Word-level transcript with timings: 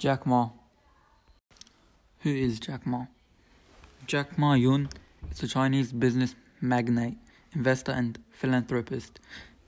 Jack 0.00 0.24
Ma. 0.24 0.48
Who 2.20 2.30
is 2.30 2.58
Jack 2.58 2.86
Ma? 2.86 3.04
Jack 4.06 4.38
Ma 4.38 4.54
Yun 4.54 4.88
is 5.30 5.42
a 5.42 5.46
Chinese 5.46 5.92
business 5.92 6.34
magnate, 6.58 7.18
investor, 7.52 7.92
and 7.92 8.18
philanthropist. 8.30 9.20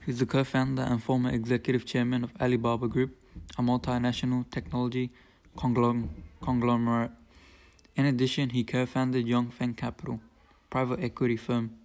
He's 0.03 0.17
the 0.17 0.25
co 0.25 0.43
founder 0.43 0.81
and 0.81 1.03
former 1.03 1.29
executive 1.29 1.85
chairman 1.85 2.23
of 2.23 2.31
Alibaba 2.41 2.87
Group, 2.87 3.15
a 3.59 3.61
multinational 3.61 4.49
technology 4.49 5.11
conglomerate. 5.55 7.11
In 7.95 8.05
addition, 8.07 8.49
he 8.49 8.63
co 8.63 8.87
founded 8.87 9.27
Yunfeng 9.27 9.77
Capital, 9.77 10.19
private 10.71 10.99
equity 11.03 11.37
firm. 11.37 11.77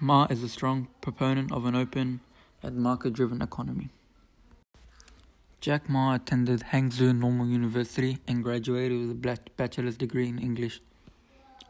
Ma 0.00 0.26
is 0.30 0.42
a 0.42 0.48
strong 0.48 0.88
proponent 1.02 1.52
of 1.52 1.66
an 1.66 1.76
open 1.76 2.20
and 2.62 2.76
market 2.76 3.12
driven 3.12 3.42
economy. 3.42 3.90
Jack 5.62 5.88
Ma 5.88 6.16
attended 6.16 6.58
Hangzhou 6.72 7.16
Normal 7.16 7.46
University 7.46 8.18
and 8.26 8.42
graduated 8.42 8.98
with 8.98 9.10
a 9.12 9.40
bachelor's 9.56 9.96
degree 9.96 10.28
in 10.28 10.40
English. 10.40 10.80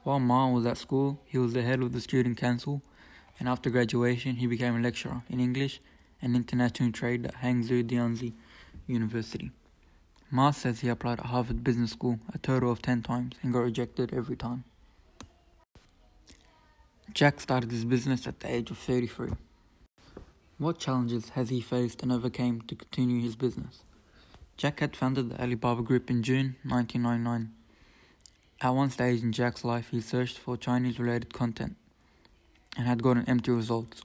While 0.02 0.18
Ma 0.18 0.48
was 0.48 0.64
at 0.64 0.78
school, 0.78 1.20
he 1.26 1.36
was 1.36 1.52
the 1.52 1.60
head 1.60 1.82
of 1.82 1.92
the 1.92 2.00
student 2.00 2.38
council, 2.38 2.80
and 3.38 3.46
after 3.46 3.68
graduation, 3.68 4.36
he 4.36 4.46
became 4.46 4.76
a 4.76 4.80
lecturer 4.80 5.20
in 5.28 5.40
English 5.40 5.82
and 6.22 6.34
international 6.34 6.90
trade 6.90 7.26
at 7.26 7.42
Hangzhou 7.42 7.84
Dianzi 7.84 8.32
University. 8.86 9.50
Ma 10.30 10.52
says 10.52 10.80
he 10.80 10.88
applied 10.88 11.20
at 11.20 11.26
Harvard 11.26 11.62
Business 11.62 11.90
School 11.90 12.18
a 12.32 12.38
total 12.38 12.72
of 12.72 12.80
10 12.80 13.02
times 13.02 13.36
and 13.42 13.52
got 13.52 13.58
rejected 13.58 14.14
every 14.14 14.36
time. 14.36 14.64
Jack 17.12 17.42
started 17.42 17.70
his 17.70 17.84
business 17.84 18.26
at 18.26 18.40
the 18.40 18.50
age 18.50 18.70
of 18.70 18.78
33. 18.78 19.32
What 20.62 20.78
challenges 20.78 21.30
has 21.30 21.48
he 21.48 21.60
faced 21.60 22.02
and 22.04 22.12
overcame 22.12 22.60
to 22.68 22.76
continue 22.76 23.20
his 23.20 23.34
business? 23.34 23.82
Jack 24.62 24.78
had 24.78 24.94
founded 24.94 25.28
the 25.28 25.42
Alibaba 25.42 25.82
Group 25.82 26.08
in 26.08 26.22
June 26.22 26.54
1999. 26.62 27.52
At 28.60 28.70
one 28.70 28.90
stage 28.90 29.20
in 29.20 29.32
Jack's 29.32 29.64
life, 29.64 29.88
he 29.90 30.00
searched 30.00 30.38
for 30.38 30.56
Chinese 30.56 31.00
related 31.00 31.34
content 31.34 31.74
and 32.76 32.86
had 32.86 33.02
gotten 33.02 33.28
empty 33.28 33.50
results. 33.50 34.02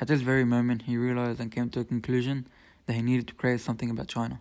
At 0.00 0.08
this 0.08 0.20
very 0.20 0.44
moment, 0.44 0.82
he 0.82 0.96
realized 0.96 1.38
and 1.38 1.52
came 1.52 1.70
to 1.70 1.78
a 1.78 1.84
conclusion 1.84 2.48
that 2.86 2.94
he 2.94 3.02
needed 3.02 3.28
to 3.28 3.34
create 3.34 3.60
something 3.60 3.88
about 3.88 4.08
China. 4.08 4.40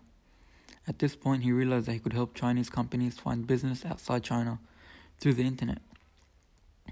At 0.88 0.98
this 0.98 1.16
point, 1.16 1.44
he 1.44 1.52
realized 1.52 1.86
that 1.86 1.94
he 1.94 2.00
could 2.00 2.14
help 2.14 2.34
Chinese 2.34 2.72
companies 2.72 3.20
find 3.20 3.46
business 3.46 3.86
outside 3.86 4.24
China 4.24 4.58
through 5.20 5.36
the 5.36 5.46
internet. 5.46 5.84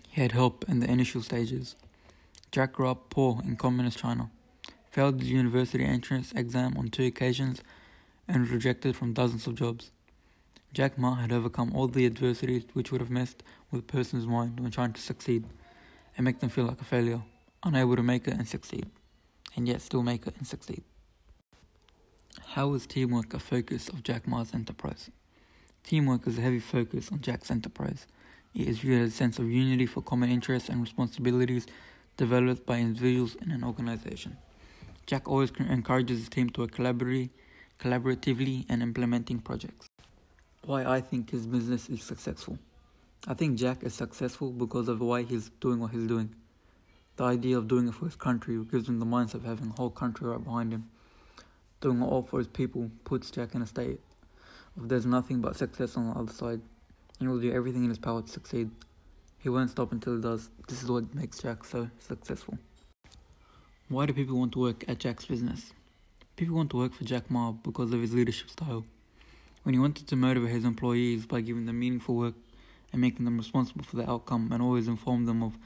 He 0.07 0.21
had 0.21 0.33
help 0.33 0.65
in 0.69 0.81
the 0.81 0.91
initial 0.91 1.23
stages. 1.23 1.75
Jack 2.51 2.73
grew 2.73 2.89
up 2.89 3.09
poor 3.09 3.41
in 3.43 3.55
communist 3.55 3.97
China 3.97 4.29
failed 4.95 5.19
the 5.19 5.25
university 5.25 5.83
entrance 5.83 6.31
exam 6.37 6.77
on 6.77 6.87
two 6.87 7.03
occasions, 7.03 7.61
and 8.27 8.49
rejected 8.49 8.95
from 8.95 9.13
dozens 9.13 9.47
of 9.47 9.55
jobs. 9.55 9.91
Jack 10.73 10.97
Ma 10.97 11.15
had 11.15 11.31
overcome 11.31 11.71
all 11.73 11.87
the 11.87 12.05
adversities 12.05 12.63
which 12.73 12.91
would 12.91 13.01
have 13.01 13.09
messed 13.09 13.43
with 13.71 13.81
a 13.81 13.85
person's 13.85 14.27
mind 14.27 14.59
when 14.59 14.71
trying 14.71 14.93
to 14.93 15.01
succeed 15.01 15.45
and 16.17 16.25
make 16.25 16.39
them 16.39 16.49
feel 16.49 16.65
like 16.65 16.81
a 16.81 16.85
failure, 16.85 17.21
unable 17.63 17.95
to 17.95 18.03
make 18.03 18.27
it 18.27 18.33
and 18.33 18.47
succeed, 18.47 18.85
and 19.55 19.67
yet 19.67 19.81
still 19.81 20.03
make 20.03 20.27
it 20.27 20.35
and 20.37 20.47
succeed. 20.47 20.83
How 22.47 22.73
is 22.73 22.85
teamwork 22.85 23.33
a 23.33 23.39
focus 23.39 23.89
of 23.89 24.03
Jack 24.03 24.27
Ma's 24.27 24.53
enterprise? 24.53 25.09
Teamwork 25.83 26.27
is 26.27 26.37
a 26.37 26.41
heavy 26.41 26.59
focus 26.59 27.11
on 27.11 27.21
Jack's 27.21 27.51
enterprise. 27.51 28.07
It 28.53 28.67
is 28.67 28.79
viewed 28.79 29.01
as 29.01 29.09
a 29.09 29.15
sense 29.15 29.39
of 29.39 29.49
unity 29.49 29.85
for 29.85 30.01
common 30.01 30.29
interests 30.29 30.69
and 30.69 30.81
responsibilities 30.81 31.67
developed 32.17 32.65
by 32.65 32.79
individuals 32.79 33.35
in 33.35 33.51
an 33.51 33.63
organization. 33.63 34.37
Jack 35.05 35.27
always 35.27 35.51
encourages 35.59 36.19
his 36.19 36.29
team 36.29 36.49
to 36.51 36.61
work 36.61 36.71
collaboratively, 36.71 37.29
collaboratively 37.79 38.65
and 38.69 38.81
implementing 38.81 39.39
projects. 39.39 39.87
Why 40.65 40.83
I 40.85 41.01
think 41.01 41.29
his 41.29 41.45
business 41.45 41.89
is 41.89 42.03
successful. 42.03 42.57
I 43.27 43.33
think 43.33 43.57
Jack 43.57 43.83
is 43.83 43.93
successful 43.93 44.51
because 44.51 44.87
of 44.87 45.01
why 45.01 45.23
he's 45.23 45.49
doing 45.61 45.79
what 45.79 45.91
he's 45.91 46.07
doing. 46.07 46.35
The 47.17 47.23
idea 47.23 47.57
of 47.57 47.67
doing 47.67 47.87
it 47.87 47.93
for 47.93 48.05
his 48.05 48.15
country 48.15 48.63
gives 48.65 48.89
him 48.89 48.99
the 48.99 49.05
mindset 49.05 49.35
of 49.35 49.45
having 49.45 49.69
a 49.69 49.73
whole 49.73 49.89
country 49.89 50.27
right 50.27 50.43
behind 50.43 50.73
him. 50.73 50.89
Doing 51.81 52.01
it 52.01 52.05
all 52.05 52.23
for 52.23 52.39
his 52.39 52.47
people 52.47 52.91
puts 53.03 53.31
Jack 53.31 53.55
in 53.55 53.61
a 53.61 53.67
state 53.67 53.99
of 54.77 54.89
there's 54.89 55.05
nothing 55.05 55.41
but 55.41 55.55
success 55.55 55.95
on 55.97 56.09
the 56.09 56.19
other 56.19 56.33
side. 56.33 56.61
He 57.19 57.27
will 57.27 57.39
do 57.39 57.51
everything 57.51 57.83
in 57.83 57.89
his 57.89 57.97
power 57.99 58.21
to 58.21 58.27
succeed. 58.27 58.69
He 59.37 59.49
won't 59.49 59.69
stop 59.69 59.91
until 59.91 60.15
he 60.15 60.21
does. 60.21 60.49
This 60.67 60.83
is 60.83 60.89
what 60.89 61.13
makes 61.13 61.39
Jack 61.39 61.63
so 61.63 61.89
successful. 61.99 62.57
Why 63.87 64.05
do 64.05 64.13
people 64.13 64.37
want 64.37 64.51
to 64.53 64.59
work 64.59 64.83
at 64.87 64.99
Jack's 64.99 65.25
business? 65.25 65.71
People 66.35 66.57
want 66.57 66.69
to 66.71 66.77
work 66.77 66.93
for 66.93 67.05
Jack 67.05 67.31
Ma 67.31 67.53
because 67.53 67.93
of 67.93 68.01
his 68.01 68.13
leadership 68.13 68.49
style. 68.49 68.83
When 69.63 69.73
he 69.73 69.79
wanted 69.79 70.05
to 70.07 70.17
motivate 70.17 70.51
his 70.51 70.65
employees 70.65 71.25
by 71.25 71.39
giving 71.39 71.65
them 71.65 71.79
meaningful 71.79 72.15
work 72.15 72.33
and 72.91 72.99
making 72.99 73.23
them 73.23 73.37
responsible 73.37 73.85
for 73.85 73.95
the 73.95 74.09
outcome 74.09 74.51
and 74.51 74.61
always 74.61 74.89
inform 74.89 75.27
them 75.27 75.41
of 75.41 75.57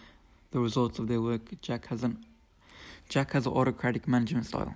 the 0.52 0.60
results 0.60 1.00
of 1.00 1.08
their 1.08 1.22
work, 1.22 1.42
Jack 1.64 1.88
has 1.88 2.04
an 2.04 2.24
Jack 3.08 3.32
has 3.32 3.48
an 3.48 3.54
autocratic 3.54 4.08
management 4.08 4.46
style. 4.46 4.76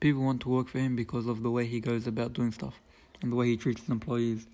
People 0.00 0.22
want 0.22 0.40
to 0.40 0.48
work 0.48 0.68
for 0.68 0.78
him 0.78 0.96
because 0.96 1.26
of 1.26 1.42
the 1.42 1.50
way 1.50 1.66
he 1.66 1.78
goes 1.78 2.06
about 2.06 2.32
doing 2.32 2.50
stuff 2.50 2.80
and 3.20 3.30
the 3.30 3.36
way 3.36 3.48
he 3.48 3.58
treats 3.58 3.82
his 3.82 3.90
employees, 3.90 4.46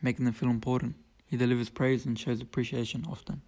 making 0.00 0.26
them 0.26 0.34
feel 0.34 0.50
important. 0.50 0.94
He 1.26 1.36
delivers 1.36 1.70
praise 1.70 2.06
and 2.06 2.16
shows 2.16 2.40
appreciation 2.40 3.04
often. 3.10 3.42